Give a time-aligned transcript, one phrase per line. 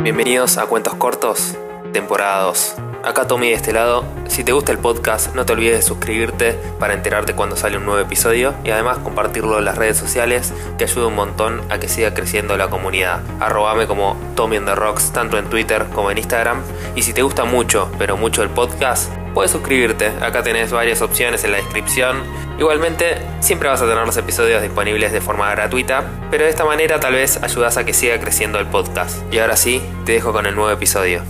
[0.00, 1.56] Bienvenidos a Cuentos Cortos,
[1.92, 2.74] temporada 2.
[3.02, 4.04] Acá Tommy de este lado.
[4.28, 7.84] Si te gusta el podcast, no te olvides de suscribirte para enterarte cuando sale un
[7.84, 11.88] nuevo episodio y además compartirlo en las redes sociales te ayuda un montón a que
[11.88, 13.22] siga creciendo la comunidad.
[13.40, 16.62] Arrobame como Tommy on the Rocks tanto en Twitter como en Instagram.
[16.94, 20.12] Y si te gusta mucho, pero mucho el podcast, puedes suscribirte.
[20.20, 22.22] Acá tenés varias opciones en la descripción.
[22.58, 27.00] Igualmente, siempre vas a tener los episodios disponibles de forma gratuita, pero de esta manera
[27.00, 29.22] tal vez ayudas a que siga creciendo el podcast.
[29.32, 31.22] Y ahora sí, te dejo con el nuevo episodio.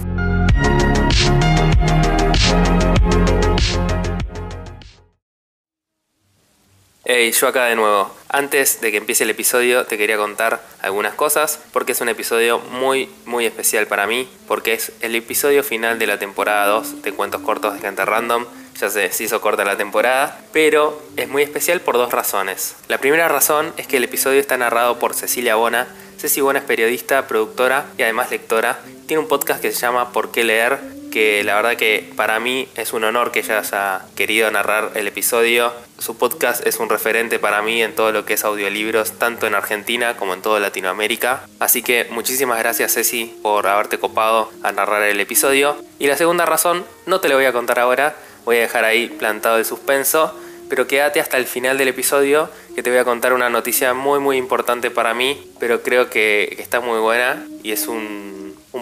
[7.10, 8.14] Hey, yo acá de nuevo.
[8.28, 12.58] Antes de que empiece el episodio te quería contar algunas cosas porque es un episodio
[12.58, 17.12] muy muy especial para mí porque es el episodio final de la temporada 2 de
[17.12, 18.44] Cuentos Cortos de Gente Random.
[18.78, 22.76] Ya sé, se hizo corta la temporada, pero es muy especial por dos razones.
[22.88, 25.88] La primera razón es que el episodio está narrado por Cecilia Bona.
[26.18, 28.80] Ceci Bona es periodista, productora y además lectora.
[29.06, 30.97] Tiene un podcast que se llama ¿Por qué leer?
[31.18, 35.72] La verdad que para mí es un honor que ella haya querido narrar el episodio.
[35.98, 39.56] Su podcast es un referente para mí en todo lo que es audiolibros, tanto en
[39.56, 41.42] Argentina como en toda Latinoamérica.
[41.58, 45.76] Así que muchísimas gracias Ceci por haberte copado a narrar el episodio.
[45.98, 49.08] Y la segunda razón, no te lo voy a contar ahora, voy a dejar ahí
[49.08, 53.32] plantado el suspenso, pero quédate hasta el final del episodio que te voy a contar
[53.32, 57.88] una noticia muy muy importante para mí, pero creo que está muy buena y es
[57.88, 58.37] un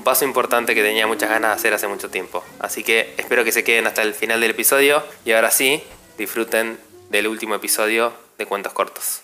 [0.07, 2.45] paso importante que tenía muchas ganas de hacer hace mucho tiempo.
[2.61, 5.83] Así que espero que se queden hasta el final del episodio y ahora sí,
[6.17, 6.79] disfruten
[7.11, 9.23] del último episodio de Cuentos Cortos.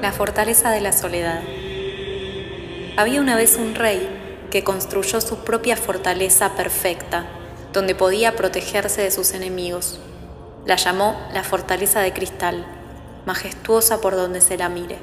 [0.00, 1.42] La fortaleza de la soledad.
[2.96, 4.08] Había una vez un rey
[4.50, 7.26] que construyó su propia fortaleza perfecta,
[7.74, 10.00] donde podía protegerse de sus enemigos.
[10.64, 12.64] La llamó la fortaleza de cristal,
[13.26, 14.96] majestuosa por donde se la mire.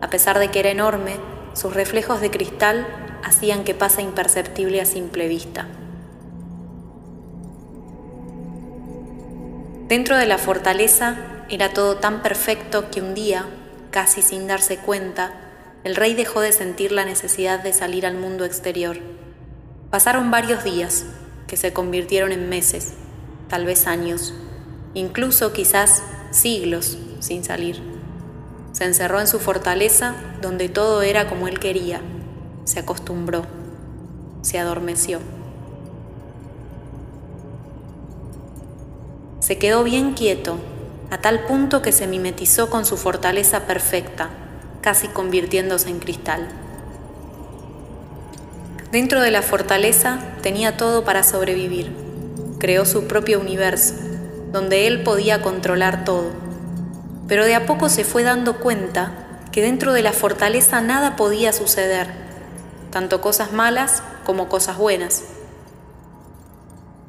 [0.00, 1.18] A pesar de que era enorme,
[1.52, 2.84] sus reflejos de cristal
[3.22, 5.68] hacían que pase imperceptible a simple vista.
[9.86, 11.16] Dentro de la fortaleza
[11.48, 13.46] era todo tan perfecto que un día
[13.96, 15.32] casi sin darse cuenta,
[15.82, 18.98] el rey dejó de sentir la necesidad de salir al mundo exterior.
[19.88, 21.06] Pasaron varios días,
[21.46, 22.92] que se convirtieron en meses,
[23.48, 24.34] tal vez años,
[24.92, 27.80] incluso quizás siglos sin salir.
[28.72, 32.02] Se encerró en su fortaleza donde todo era como él quería,
[32.64, 33.46] se acostumbró,
[34.42, 35.20] se adormeció.
[39.40, 40.58] Se quedó bien quieto
[41.10, 44.30] a tal punto que se mimetizó con su fortaleza perfecta,
[44.80, 46.48] casi convirtiéndose en cristal.
[48.90, 51.92] Dentro de la fortaleza tenía todo para sobrevivir.
[52.58, 53.94] Creó su propio universo,
[54.52, 56.30] donde él podía controlar todo.
[57.28, 59.12] Pero de a poco se fue dando cuenta
[59.52, 62.08] que dentro de la fortaleza nada podía suceder,
[62.90, 65.24] tanto cosas malas como cosas buenas.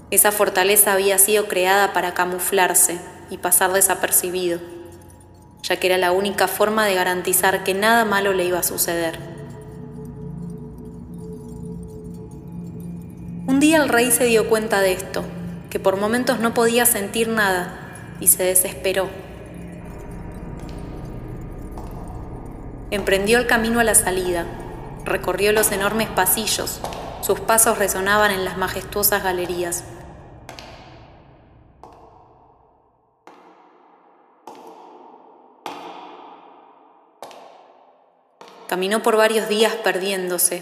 [0.10, 3.00] Esa fortaleza había sido creada para camuflarse,
[3.30, 4.60] y pasar desapercibido,
[5.64, 9.20] ya que era la única forma de garantizar que nada malo le iba a suceder.
[13.48, 15.24] Un día el rey se dio cuenta de esto,
[15.70, 17.80] que por momentos no podía sentir nada,
[18.20, 19.10] y se desesperó.
[22.92, 24.46] Emprendió el camino a la salida,
[25.04, 26.80] recorrió los enormes pasillos,
[27.22, 29.84] sus pasos resonaban en las majestuosas galerías.
[38.68, 40.62] Caminó por varios días perdiéndose.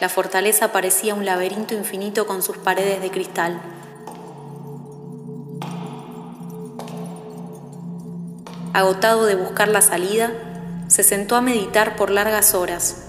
[0.00, 3.60] La fortaleza parecía un laberinto infinito con sus paredes de cristal.
[8.72, 10.32] Agotado de buscar la salida,
[10.88, 13.08] se sentó a meditar por largas horas.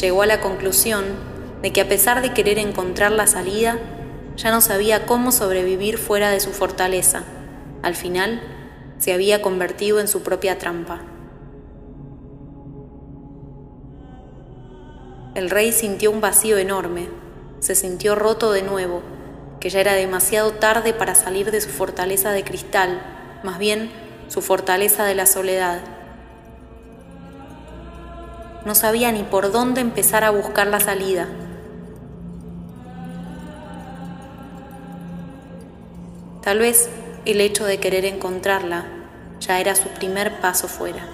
[0.00, 1.33] Llegó a la conclusión
[1.64, 3.78] de que a pesar de querer encontrar la salida,
[4.36, 7.22] ya no sabía cómo sobrevivir fuera de su fortaleza.
[7.82, 8.42] Al final,
[8.98, 11.00] se había convertido en su propia trampa.
[15.34, 17.08] El rey sintió un vacío enorme,
[17.60, 19.00] se sintió roto de nuevo,
[19.58, 23.00] que ya era demasiado tarde para salir de su fortaleza de cristal,
[23.42, 23.90] más bien
[24.28, 25.80] su fortaleza de la soledad.
[28.66, 31.26] No sabía ni por dónde empezar a buscar la salida.
[36.44, 36.90] Tal vez
[37.24, 38.84] el hecho de querer encontrarla
[39.40, 41.13] ya era su primer paso fuera.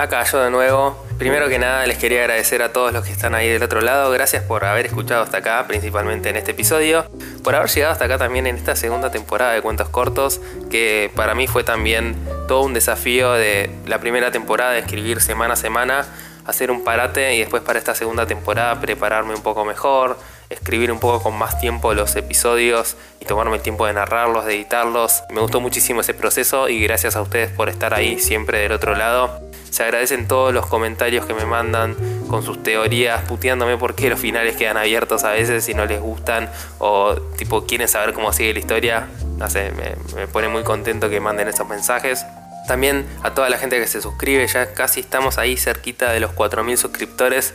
[0.00, 0.96] Acá yo de nuevo.
[1.18, 4.10] Primero que nada les quería agradecer a todos los que están ahí del otro lado.
[4.10, 7.04] Gracias por haber escuchado hasta acá, principalmente en este episodio.
[7.44, 11.34] Por haber llegado hasta acá también en esta segunda temporada de Cuentos Cortos, que para
[11.34, 12.16] mí fue también
[12.48, 16.06] todo un desafío de la primera temporada de escribir semana a semana,
[16.46, 20.16] hacer un parate y después para esta segunda temporada prepararme un poco mejor,
[20.48, 24.54] escribir un poco con más tiempo los episodios y tomarme el tiempo de narrarlos, de
[24.54, 25.24] editarlos.
[25.28, 28.94] Me gustó muchísimo ese proceso y gracias a ustedes por estar ahí siempre del otro
[28.94, 29.49] lado.
[29.70, 31.96] Se agradecen todos los comentarios que me mandan
[32.28, 36.50] con sus teorías, puteándome porque los finales quedan abiertos a veces si no les gustan
[36.78, 39.08] o tipo quieren saber cómo sigue la historia.
[39.38, 42.26] No sé, me, me pone muy contento que manden esos mensajes.
[42.66, 46.32] También a toda la gente que se suscribe, ya casi estamos ahí cerquita de los
[46.32, 47.54] 4.000 suscriptores.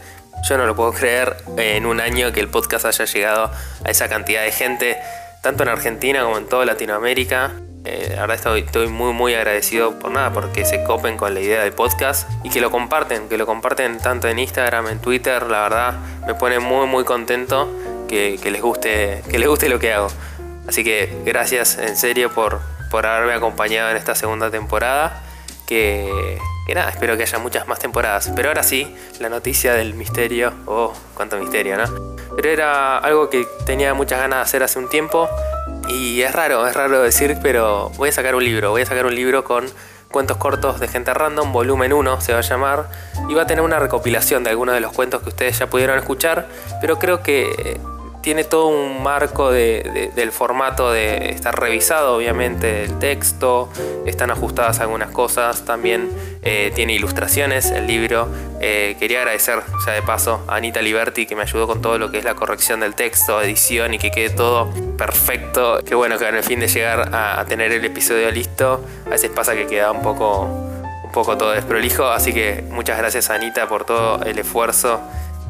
[0.50, 3.52] Yo no lo puedo creer en un año que el podcast haya llegado
[3.84, 4.98] a esa cantidad de gente,
[5.42, 7.54] tanto en Argentina como en toda Latinoamérica.
[7.86, 11.64] Eh, la verdad estoy, muy muy agradecido por nada, porque se copen con la idea
[11.64, 15.62] del podcast y que lo comparten, que lo comparten tanto en Instagram, en Twitter, la
[15.62, 15.94] verdad
[16.26, 17.70] me pone muy muy contento
[18.08, 20.08] que, que les, guste, que les guste lo que hago.
[20.68, 22.60] Así que gracias en serio por,
[22.90, 25.22] por haberme acompañado en esta segunda temporada.
[25.68, 26.38] Que,
[26.68, 28.32] que nada, espero que haya muchas más temporadas.
[28.36, 30.54] Pero ahora sí, la noticia del misterio.
[30.66, 32.16] Oh, cuánto misterio, ¿no?
[32.36, 35.30] Pero era algo que tenía muchas ganas de hacer hace un tiempo.
[35.88, 38.72] Y es raro, es raro decir, pero voy a sacar un libro.
[38.72, 39.66] Voy a sacar un libro con
[40.12, 42.90] cuentos cortos de gente random, volumen 1 se va a llamar.
[43.30, 45.98] Y va a tener una recopilación de algunos de los cuentos que ustedes ya pudieron
[45.98, 46.48] escuchar.
[46.82, 47.80] Pero creo que
[48.26, 53.70] tiene todo un marco del formato de estar revisado, obviamente, el texto,
[54.08, 56.10] están ajustadas algunas cosas, también
[56.42, 58.28] eh, tiene ilustraciones el libro.
[58.62, 62.10] Eh, quería agradecer, ya de paso, a Anita Liberti que me ayudó con todo lo
[62.10, 65.82] que es la corrección del texto, edición y que quede todo perfecto.
[65.86, 69.30] Qué bueno que en el fin de llegar a, tener el episodio listo, a veces
[69.30, 70.46] pasa que queda un poco,
[71.04, 75.00] un poco todo desprolijo, así que muchas gracias Anita por todo el esfuerzo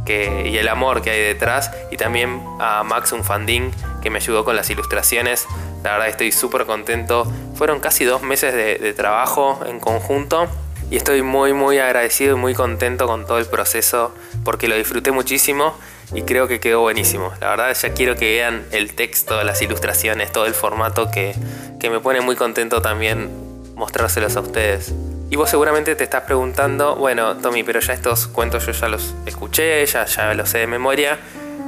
[0.07, 1.71] y el amor que hay detrás.
[1.91, 3.71] Y también a Max Unfanding
[4.01, 5.47] que me ayudó con las ilustraciones.
[5.83, 7.31] La verdad estoy súper contento.
[7.55, 10.47] Fueron casi dos meses de, trabajo en conjunto.
[10.91, 14.13] Y estoy muy muy agradecido y muy contento con todo el proceso
[14.43, 15.75] porque lo disfruté muchísimo
[16.13, 17.33] y creo que quedó buenísimo.
[17.41, 21.35] La verdad ya quiero que vean el texto, las ilustraciones, todo el formato que,
[21.79, 23.31] que me pone muy contento también
[23.75, 24.93] mostrárselos a ustedes.
[25.29, 29.15] Y vos seguramente te estás preguntando, bueno, Tommy, pero ya estos cuentos yo ya los
[29.25, 31.17] escuché, ya, ya los sé de memoria.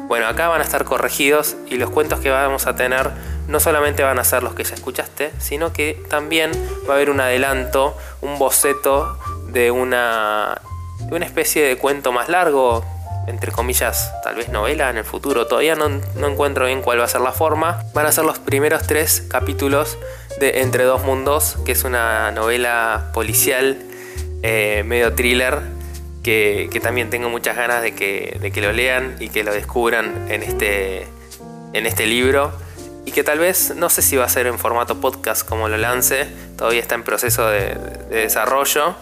[0.07, 3.11] Bueno, acá van a estar corregidos y los cuentos que vamos a tener
[3.47, 6.51] no solamente van a ser los que ya escuchaste, sino que también
[6.87, 10.61] va a haber un adelanto, un boceto de una,
[10.99, 12.85] de una especie de cuento más largo,
[13.27, 15.47] entre comillas, tal vez novela en el futuro.
[15.47, 17.83] Todavía no, no encuentro bien cuál va a ser la forma.
[17.93, 19.97] Van a ser los primeros tres capítulos
[20.39, 23.77] de Entre dos mundos, que es una novela policial,
[24.43, 25.61] eh, medio thriller,
[26.23, 30.27] que, también tengo muchas ganas de que, de que, lo lean y que lo descubran
[30.29, 31.07] en este,
[31.73, 32.51] en este libro.
[33.05, 35.77] Y que tal vez, no sé si va a ser en formato podcast como lo
[35.77, 37.77] lance, todavía está en proceso de,
[38.09, 38.95] desarrollo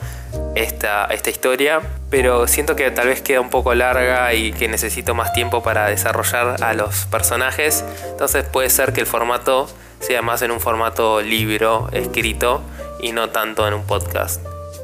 [0.56, 1.82] esta, esta historia,
[2.16, 5.88] pero siento que tal vez queda un poco larga y que necesito más tiempo para
[5.88, 9.68] desarrollar a los personajes, entonces puede ser que el formato
[10.00, 12.62] sea más en un formato libro escrito
[13.02, 14.42] y no tanto en un podcast.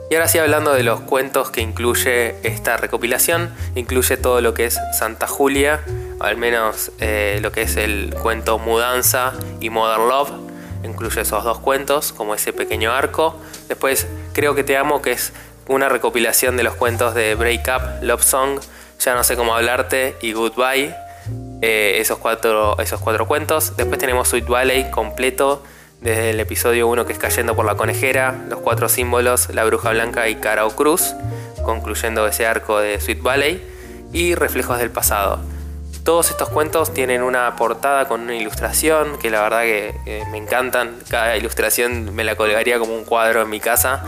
[0.09, 4.65] Y ahora sí hablando de los cuentos que incluye esta recopilación, incluye todo lo que
[4.65, 5.79] es Santa Julia,
[6.19, 10.31] al menos eh, lo que es el cuento Mudanza y Modern Love,
[10.83, 13.39] incluye esos dos cuentos como ese pequeño arco.
[13.69, 15.33] Después Creo que te amo, que es
[15.67, 18.59] una recopilación de los cuentos de Break Up, Love Song,
[18.99, 20.95] Ya no sé cómo hablarte y Goodbye
[21.61, 23.77] eh, esos, cuatro, esos cuatro cuentos.
[23.77, 25.63] Después tenemos Sweet Valley completo,
[26.01, 29.91] desde el episodio 1 que es Cayendo por la Conejera, los cuatro símbolos, la Bruja
[29.91, 31.13] Blanca y Carao Cruz,
[31.63, 33.63] concluyendo ese arco de Sweet Valley,
[34.11, 35.39] y Reflejos del Pasado.
[36.03, 40.97] Todos estos cuentos tienen una portada con una ilustración que la verdad que me encantan.
[41.09, 44.03] Cada ilustración me la colgaría como un cuadro en mi casa.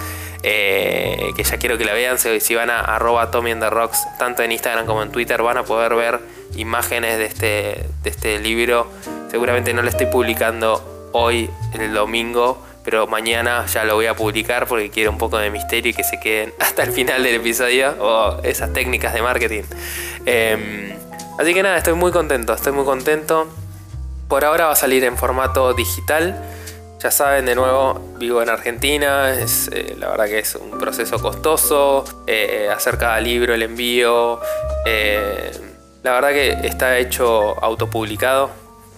[0.46, 2.18] Eh, que ya quiero que la vean.
[2.20, 5.64] Si, van a arroba Tommy and Rocks, tanto en Instagram como en Twitter, van a
[5.64, 6.20] poder ver
[6.56, 8.88] imágenes de este, de este libro.
[9.32, 14.68] Seguramente no lo estoy publicando hoy, el domingo, pero mañana ya lo voy a publicar
[14.68, 17.96] porque quiero un poco de misterio y que se queden hasta el final del episodio
[18.00, 19.64] o esas técnicas de marketing.
[20.26, 20.94] Em,
[21.38, 23.48] Así que nada, estoy muy contento, estoy muy contento.
[24.28, 26.40] Por ahora va a salir en formato digital.
[27.00, 31.20] Ya saben, de nuevo, vivo en Argentina, es, eh, la verdad que es un proceso
[31.20, 34.40] costoso, eh, hacer cada libro, el envío.
[34.86, 35.52] Eh,
[36.04, 38.52] la verdad que está hecho autopublicado,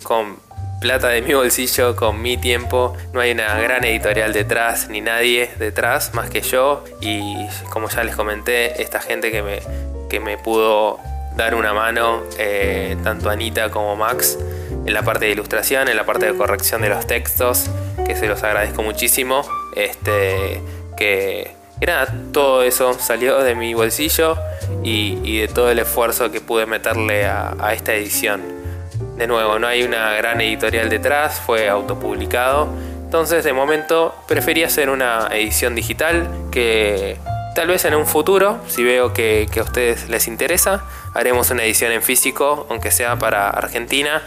[0.03, 0.37] con
[0.81, 2.95] plata de mi bolsillo, con mi tiempo.
[3.13, 6.83] No hay una gran editorial detrás, ni nadie detrás, más que yo.
[7.01, 9.61] Y como ya les comenté, esta gente que me,
[10.09, 10.99] que me pudo
[11.35, 14.37] dar una mano, eh, tanto Anita como Max,
[14.85, 17.69] en la parte de ilustración, en la parte de corrección de los textos,
[18.05, 19.41] que se los agradezco muchísimo.
[19.75, 20.61] Este,
[20.95, 21.51] que,
[21.85, 24.37] nada, todo eso salió de mi bolsillo
[24.83, 28.41] y, de todo el esfuerzo que pude meterle a, a esta edición.
[29.17, 32.67] De nuevo, no hay una gran editorial detrás, fue autopublicado.
[33.03, 37.17] Entonces, de momento, preferí hacer una edición digital que
[37.55, 40.83] Tal vez en un futuro, si veo que, a ustedes les interesa,
[41.15, 44.21] haremos una edición en físico, aunque sea para Argentina,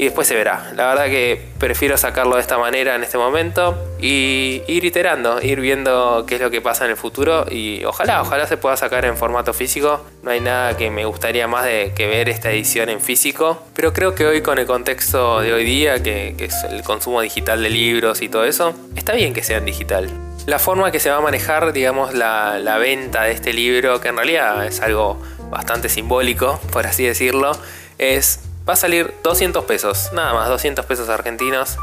[0.00, 0.72] y después se verá.
[0.74, 5.60] La verdad que prefiero sacarlo de esta manera en este momento y ir iterando, ir
[5.60, 9.04] viendo qué es lo que pasa en el futuro y ojalá, ojalá se pueda sacar
[9.04, 10.02] en formato físico.
[10.22, 13.92] No hay nada que me gustaría más de que ver esta edición en físico, pero
[13.92, 17.62] creo que hoy con el contexto de hoy día, que, que es el consumo digital
[17.62, 20.08] de libros y todo eso, está bien que sea en digital
[20.46, 24.16] la forma que se va a manejar, digamos, la, venta de este libro, que en
[24.16, 25.20] realidad es algo
[25.50, 27.52] bastante simbólico, por así decirlo,
[27.98, 31.76] es, va a salir 200 pesos, nada más, 200 pesos argentinos.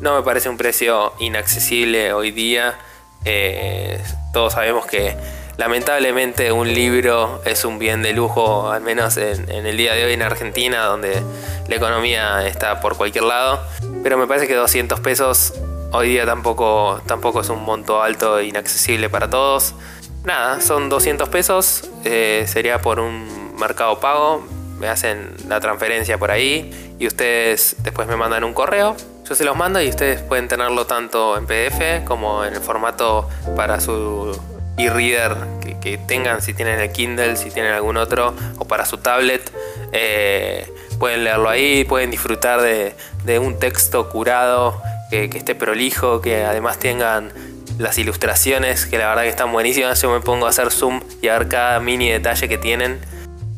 [0.00, 2.78] No me parece un precio inaccesible hoy día.
[3.24, 4.00] Eh,
[4.32, 5.16] todos sabemos que
[5.56, 10.12] lamentablemente un libro es un bien de lujo, al menos en, el día de hoy
[10.12, 11.22] en Argentina, donde
[11.68, 13.62] la economía está por cualquier lado.
[14.02, 15.54] Pero me parece que 200 pesos
[15.96, 19.76] Hoy día tampoco, tampoco es un monto alto e inaccesible para todos.
[20.24, 24.42] Nada, son 200 pesos, eh, sería por un mercado pago,
[24.78, 28.96] me hacen la transferencia por ahí y ustedes después me mandan un correo.
[29.28, 33.28] Yo se los mando y ustedes pueden tenerlo tanto en PDF como en el formato
[33.54, 34.38] para su
[34.78, 35.36] e-reader
[35.80, 39.52] que, tengan, si tienen el Kindle, si tienen algún otro, o para su tablet.
[39.92, 40.66] Eh,
[40.98, 46.78] pueden leerlo ahí, pueden disfrutar de, de un texto curado que, esté prolijo, que además
[46.78, 47.32] tengan
[47.78, 50.00] las ilustraciones, que la verdad que están buenísimas.
[50.00, 53.00] Yo me pongo a hacer zoom y a ver cada mini detalle que tienen.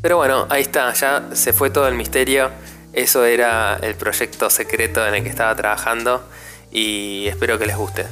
[0.02, 2.50] Pero bueno, ahí está, ya se fue todo el misterio.
[2.92, 6.22] Eso era el proyecto secreto en el que estaba trabajando
[6.70, 8.06] y espero que les guste.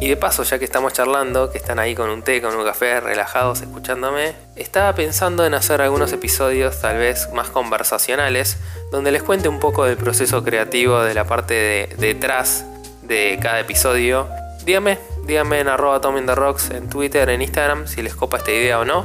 [0.00, 2.64] Y de paso, ya que estamos charlando, que están ahí con un té, con un
[2.64, 8.56] café, relajados, escuchándome, estaba pensando en hacer algunos episodios tal vez más conversacionales,
[8.90, 12.64] donde les cuente un poco del proceso creativo de la parte de detrás
[13.02, 14.28] de cada episodio.
[14.64, 16.00] Díganme, díganme en arroba
[16.34, 19.04] Rocks en Twitter, en Instagram, si les copa esta idea o no.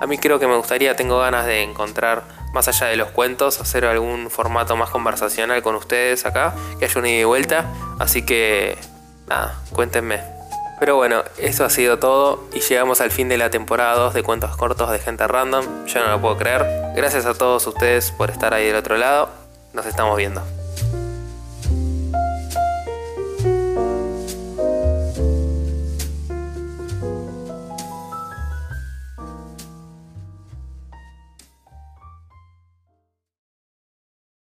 [0.00, 2.22] A mí creo que me gustaría, tengo ganas de encontrar,
[2.52, 6.98] más allá de los cuentos, hacer algún formato más conversacional con ustedes acá, que haya
[7.00, 7.64] una ida y vuelta.
[7.98, 8.78] Así que,
[9.26, 10.20] nada, cuéntenme.
[10.78, 14.22] Pero bueno, eso ha sido todo y llegamos al fin de la temporada 2 de
[14.22, 15.86] Cuentos Cortos de Gente Random.
[15.86, 16.64] Yo no lo puedo creer.
[16.94, 19.28] Gracias a todos ustedes por estar ahí del otro lado.
[19.72, 20.40] Nos estamos viendo.